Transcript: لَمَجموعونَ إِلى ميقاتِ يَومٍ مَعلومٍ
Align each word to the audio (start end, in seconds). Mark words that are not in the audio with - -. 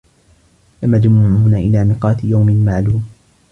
لَمَجموعونَ 0.83 1.53
إِلى 1.55 1.83
ميقاتِ 1.85 2.23
يَومٍ 2.23 2.45
مَعلومٍ 2.65 3.05